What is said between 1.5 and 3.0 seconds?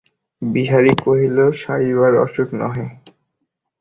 সারিবার অসুখ নহে।